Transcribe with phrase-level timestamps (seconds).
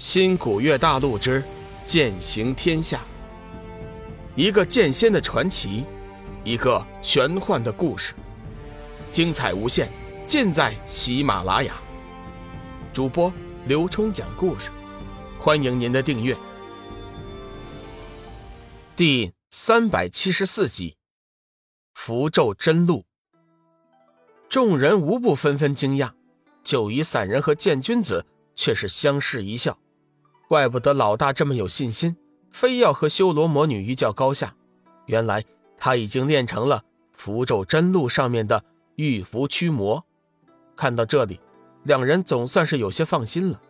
[0.00, 1.44] 新古月大陆之
[1.84, 3.02] 剑行天下，
[4.34, 5.84] 一个剑仙的传奇，
[6.42, 8.14] 一个玄幻的故事，
[9.12, 9.90] 精彩无限，
[10.26, 11.74] 尽在喜马拉雅。
[12.94, 13.30] 主播
[13.66, 14.70] 刘冲讲故事，
[15.38, 16.34] 欢迎您的订阅。
[18.96, 20.96] 第三百七十四集，
[21.92, 23.04] 符咒真露。
[24.48, 26.12] 众人无不纷纷惊讶，
[26.64, 28.24] 九夷散人和剑君子
[28.56, 29.78] 却是相视一笑。
[30.50, 32.16] 怪不得老大这么有信心，
[32.50, 34.56] 非要和修罗魔女一较高下。
[35.06, 35.44] 原来
[35.76, 38.64] 他已经练成了符咒真露上面的
[38.96, 40.04] 玉符驱魔。
[40.74, 41.38] 看到这里，
[41.84, 43.60] 两人总算是有些放心了。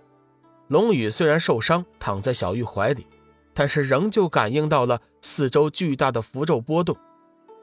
[0.68, 3.06] 龙宇虽然受伤，躺在小玉怀里，
[3.52, 6.96] 但是仍旧感应到了四周巨大的符咒波动。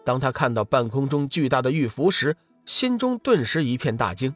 [0.06, 2.36] 当他看到半空中巨大的玉符时，
[2.68, 4.36] 心中顿时一片大惊。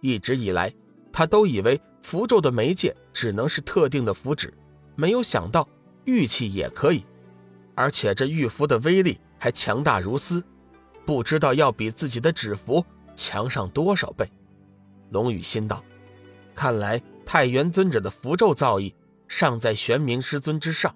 [0.00, 0.72] 一直以来，
[1.12, 1.80] 他都以为。
[2.02, 4.52] 符咒的媒介只能是特定的符纸，
[4.96, 5.66] 没有想到
[6.04, 7.06] 玉器也可以，
[7.76, 10.42] 而且这玉符的威力还强大如斯，
[11.06, 14.28] 不知道要比自己的纸符强上多少倍。
[15.10, 15.82] 龙宇心道：
[16.56, 18.92] 看来太元尊者的符咒造诣
[19.28, 20.92] 尚在玄冥师尊之上。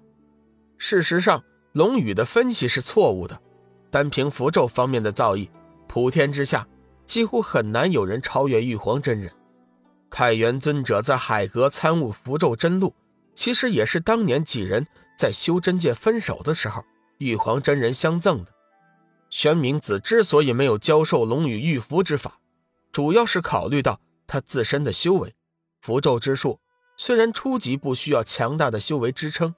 [0.77, 3.41] 事实上，龙宇的分析是错误的，
[3.89, 5.47] 单凭符咒方面的造诣，
[5.87, 6.67] 普天之下
[7.05, 9.31] 几乎很难有人超越玉皇真人。
[10.09, 12.93] 太元尊者在海阁参悟符咒真露，
[13.35, 16.83] 其实也是当年几人在修真界分手的时候，
[17.17, 18.51] 玉皇真人相赠的。
[19.29, 22.39] 玄冥子之所以没有教授龙宇御符之法，
[22.91, 25.35] 主要是考虑到他自身的修为。
[25.81, 26.59] 符咒之术
[26.95, 29.53] 虽然初级不需要强大的修为支撑，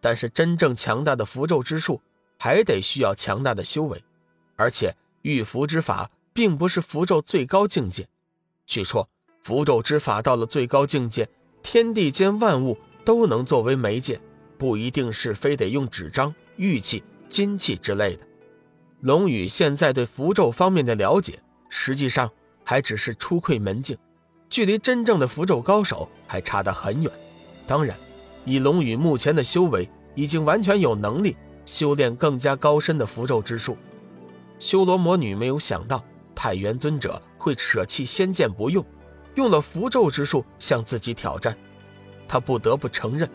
[0.00, 2.02] 但是真正强大的符咒之术
[2.38, 4.02] 还得需要强大的修为。
[4.56, 8.08] 而且御符之法并不是符咒最高境界，
[8.66, 9.08] 据说。
[9.42, 11.28] 符咒之法到了最高境界，
[11.62, 14.20] 天地间万物都能作为媒介，
[14.56, 18.22] 不一定是非得用纸张、玉器、金器之类的。
[19.00, 22.30] 龙宇现在对符咒方面的了解，实际上
[22.62, 23.98] 还只是初窥门径，
[24.48, 27.10] 距离真正的符咒高手还差得很远。
[27.66, 27.96] 当然，
[28.44, 31.36] 以龙宇目前的修为，已经完全有能力
[31.66, 33.76] 修炼更加高深的符咒之术。
[34.60, 38.86] 修罗魔女没有想到太元尊者会舍弃仙剑不用。
[39.34, 41.56] 用了符咒之术向自己挑战，
[42.28, 43.28] 他不得不承认，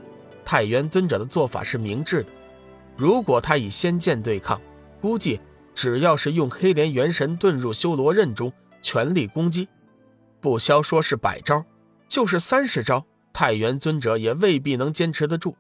[0.46, 2.30] 太元尊者的做法是明智的。
[2.96, 4.62] 如果他以仙剑对抗，
[5.02, 5.40] 估计
[5.76, 9.68] 只要是用黑莲元神遁入修罗刃中全力攻击，
[10.40, 11.64] 不消说是百招，
[12.08, 15.56] 就是三十招，太元尊者也未必能坚持得住。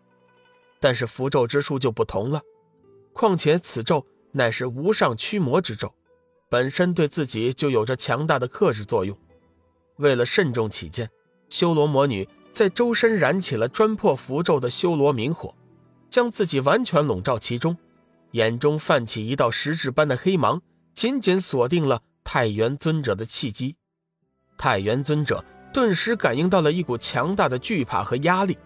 [0.80, 2.42] 但是符咒之术就不同了，
[3.14, 5.94] 况且此咒乃是无上驱魔之咒，
[6.50, 9.18] 本身对自己就有着强大的克制作用。
[9.98, 11.10] 为了慎重起见，
[11.50, 15.56] 修罗魔女在周身燃起了专破符咒的修罗明火，
[16.10, 17.78] 将自己完全笼罩其中，
[18.32, 20.62] 眼中泛起一道实质般的黑芒，
[20.94, 23.76] 紧紧锁定了太元尊者的气机。
[24.58, 25.44] 太元尊者
[25.74, 28.58] 顿时感应到了一股强大的惧怕和压力，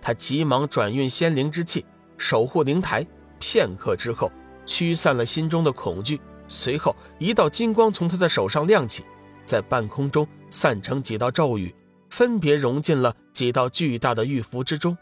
[0.00, 1.84] 他急忙转运仙灵之气，
[2.18, 3.06] 守护灵台。
[3.38, 4.30] 片刻之后，
[4.64, 6.20] 驱散了心中的恐惧。
[6.46, 9.04] 随后，一道金光从他的手上亮起。
[9.44, 11.74] 在半空中散成几道咒语，
[12.10, 14.96] 分别融进了几道巨大的玉符之中。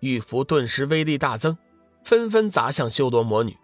[0.00, 1.56] 玉符顿时威力大增，
[2.04, 3.56] 纷纷砸向修罗魔女。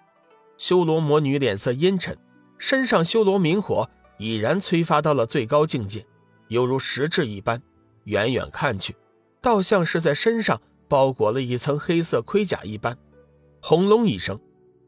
[0.58, 2.16] 修罗魔女脸色阴沉，
[2.58, 6.06] 身上修罗明火已然催发到了最高境界，
[6.48, 7.62] 犹如实质一般。
[8.04, 8.94] 远远看去，
[9.40, 12.96] 倒像是在身上包裹了一层黑色盔甲一般。
[13.60, 14.38] 轰隆一声，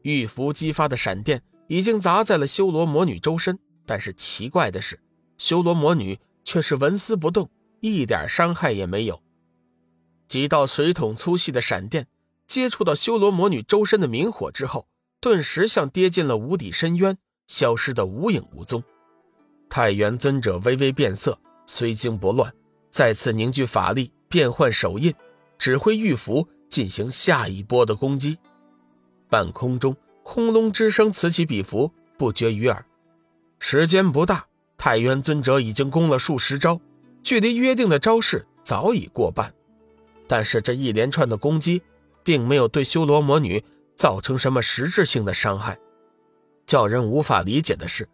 [0.03, 3.59] 玉符激发的闪电已经砸在了修罗魔女周身。
[3.85, 4.99] 但是奇怪的是。
[5.39, 9.23] 修罗魔女却是纹丝不动，一点伤害也没有。
[10.27, 12.05] 几道水桶粗细的闪电
[12.45, 14.87] 接触到修罗魔女周身的明火之后，
[15.19, 17.17] 顿时像跌进了无底深渊，
[17.47, 18.83] 消失的无影无踪。
[19.69, 22.53] 太元尊者微微变色，虽惊不乱，
[22.89, 25.13] 再次凝聚法力，变换手印，
[25.57, 28.37] 指挥玉符进行下一波的攻击。
[29.29, 32.85] 半空中轰隆之声此起彼伏，不绝于耳。
[33.59, 34.48] 时间不大。
[34.79, 36.79] 太元尊者已经攻了数十招，
[37.21, 39.53] 距离约定的招式早已过半，
[40.25, 41.81] 但是这一连串的攻击
[42.23, 43.61] 并没有对修罗魔女
[43.97, 45.77] 造成什么实质性的伤害。
[46.65, 48.07] 叫人无法理解的是，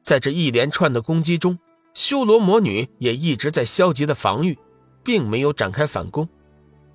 [0.00, 1.58] 在这一连串的攻击中，
[1.92, 4.56] 修罗魔女也一直在消极的防御，
[5.02, 6.28] 并没有展开反攻。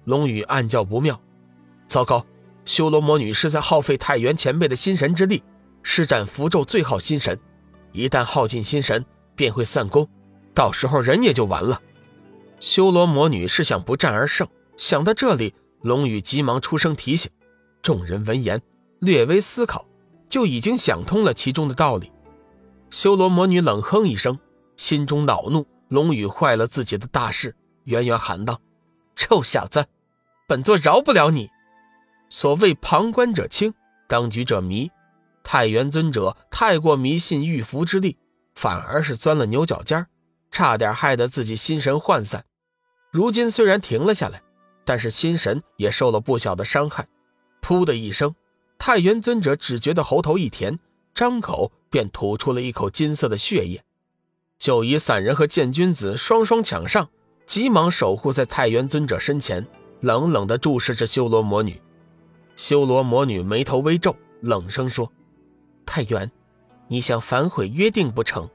[0.05, 1.19] 龙宇暗叫不妙，
[1.89, 2.25] 糟糕，
[2.63, 5.43] 修罗魔女是在耗费太元前辈的心神之力，
[5.83, 7.37] 施展符咒最耗心神，
[7.91, 9.03] 一旦耗尽心神。
[9.37, 10.09] 便会散功，
[10.53, 11.81] 到时候人也就完了。
[12.59, 14.45] 修罗魔女是想不战而胜，
[14.75, 17.31] 想到这里，龙宇急忙出声提醒。
[17.81, 18.61] 众人闻言，
[18.99, 19.85] 略微思考，
[20.27, 22.11] 就已经想通了其中的道理。
[22.89, 24.39] 修罗魔女冷哼一声，
[24.75, 28.59] 心中恼怒，龙宇坏了自己的大事，远远喊道
[29.15, 29.85] ：“臭小子，
[30.47, 31.49] 本座饶不了你！”
[32.29, 33.73] 所谓旁观者清，
[34.07, 34.89] 当局者迷。
[35.43, 38.17] 太元尊者太过迷信玉符之力，
[38.57, 40.07] 反而是钻了牛角尖
[40.49, 42.43] 差点害得自己心神涣散。
[43.11, 44.41] 如今虽然停了下来，
[44.83, 47.07] 但是心神也受了不小的伤害。
[47.61, 48.33] 噗的一声，
[48.79, 50.79] 太元尊者只觉得喉头一甜，
[51.13, 53.83] 张口便吐出了一口金色的血液。
[54.57, 57.07] 九夷散人和剑君子双双抢上，
[57.45, 59.67] 急忙守护在太元尊者身前，
[60.01, 61.79] 冷冷地注视着修罗魔女。
[62.55, 65.11] 修罗魔女眉头微皱，冷声说。
[65.85, 66.31] 太元，
[66.89, 68.49] 你想反悔约定不成？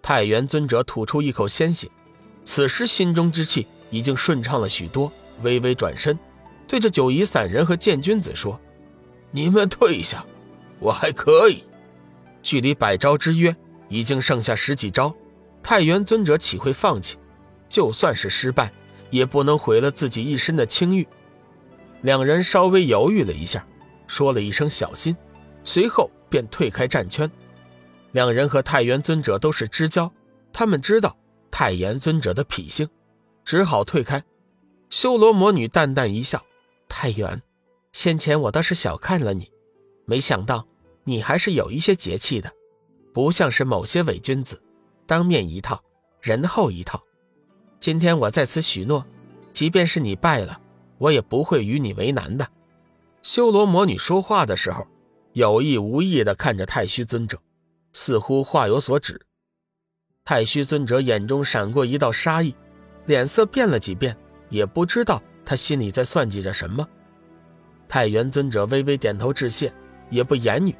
[0.00, 1.90] 太元尊者吐出一口鲜血，
[2.42, 5.12] 此时心中之气已经顺畅了许多，
[5.42, 6.18] 微微转身，
[6.66, 8.58] 对着九夷散人和剑君子说
[9.30, 10.24] ：“你们退下，
[10.78, 11.64] 我还可以。”
[12.42, 13.54] 距离百招之约
[13.90, 15.14] 已经剩下十几招，
[15.62, 17.18] 太元尊者岂会放弃？
[17.68, 18.72] 就算是失败，
[19.10, 21.06] 也不能毁了自己一身的清誉。
[22.00, 23.66] 两人稍微犹豫了一下，
[24.06, 25.14] 说了一声“小心”，
[25.62, 26.10] 随后。
[26.30, 27.28] 便退开战圈，
[28.12, 30.12] 两人和太元尊者都是知交，
[30.52, 31.16] 他们知道
[31.50, 32.88] 太元尊者的脾性，
[33.44, 34.22] 只好退开。
[34.88, 36.44] 修罗魔女淡淡一笑
[36.88, 37.40] ：“太元，
[37.92, 39.50] 先前我倒是小看了你，
[40.04, 40.66] 没想到
[41.04, 42.52] 你还是有一些节气的，
[43.14, 44.60] 不像是某些伪君子，
[45.06, 45.80] 当面一套，
[46.20, 47.00] 人后一套。
[47.78, 49.06] 今天我在此许诺，
[49.52, 50.60] 即便是你败了，
[50.98, 52.48] 我也不会与你为难的。”
[53.22, 54.86] 修罗魔女说话的时候。
[55.32, 57.40] 有意无意地看着太虚尊者，
[57.92, 59.20] 似乎话有所指。
[60.24, 62.54] 太虚尊者眼中闪过一道杀意，
[63.06, 64.16] 脸色变了几变，
[64.48, 66.86] 也不知道他心里在算计着什么。
[67.88, 69.72] 太元尊者微微点头致谢，
[70.10, 70.74] 也不言语。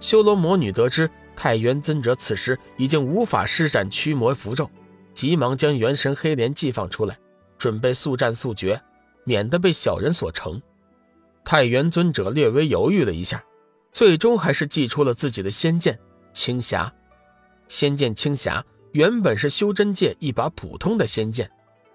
[0.00, 4.70] 修罗魔女得知太元尊者此时已经无法施展驱魔符咒，
[5.12, 7.18] 急忙将元神黑莲寄放出来，
[7.58, 8.80] 准备速战速决，
[9.24, 10.62] 免得被小人所成。
[11.44, 13.44] 太元尊者略微犹豫了一下。
[13.90, 15.98] 最终还是祭出了自己的仙剑
[16.38, 16.94] 青霞。
[17.66, 21.50] 仙剑青霞原本是修真界一把普通的仙剑，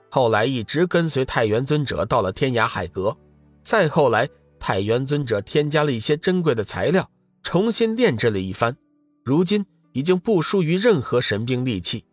[0.09, 3.17] 后来一直跟随太元尊者到了天涯海阁，
[3.63, 4.29] 再后来
[4.59, 7.09] 太元尊者添加了一些珍贵的材料，
[7.41, 8.75] 重新炼制了一番，
[9.23, 12.03] 如今已经不输于任何神兵利器。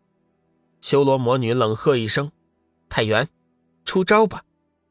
[0.81, 2.31] 修罗魔女冷喝一声
[2.88, 3.29] ：“太元，
[3.85, 4.44] 出招吧，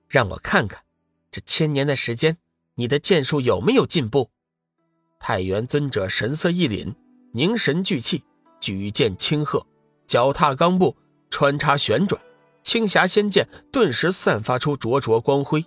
[0.10, 0.82] 让我看看，
[1.32, 2.38] 这千年的时间，
[2.76, 4.30] 你的剑术有没有进步。”
[5.22, 6.94] 太元尊者神色一凛，
[7.32, 8.24] 凝神聚气，
[8.60, 9.66] 举剑轻喝，
[10.08, 10.96] 脚踏钢步，
[11.30, 12.20] 穿插旋转，
[12.64, 15.64] 青霞仙剑顿时散发出灼灼光辉。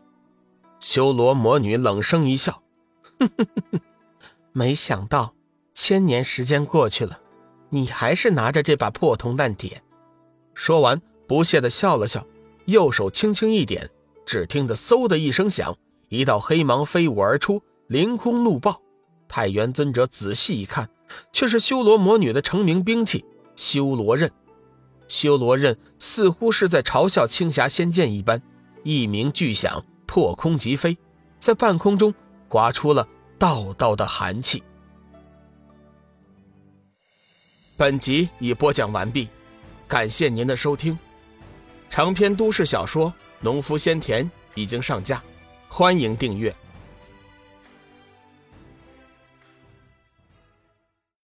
[0.80, 2.62] 修罗魔女冷声一笑
[3.20, 3.80] ：“哼哼哼哼，
[4.52, 5.34] 没想到
[5.72, 7.20] 千年时间过去了，
[7.70, 9.80] 你还是拿着这把破铜烂铁。”
[10.54, 12.26] 说完，不屑地笑了笑，
[12.64, 13.88] 右手轻轻一点，
[14.26, 15.76] 只听得嗖的一声响，
[16.08, 18.82] 一道黑芒飞舞而出，凌空怒爆。
[19.28, 20.90] 太元尊者仔细一看，
[21.32, 23.24] 却是修罗魔女的成名兵器——
[23.56, 24.30] 修罗刃。
[25.08, 28.40] 修罗刃似乎是在嘲笑青霞仙剑一般，
[28.82, 30.96] 一鸣巨响，破空疾飞，
[31.38, 32.14] 在半空中
[32.48, 33.06] 刮出了
[33.38, 34.62] 道道的寒气。
[37.76, 39.28] 本集已播讲完毕，
[39.88, 40.98] 感谢您的收听。
[41.90, 45.22] 长篇都市小说《农夫先田》已经上架，
[45.68, 46.54] 欢迎订阅。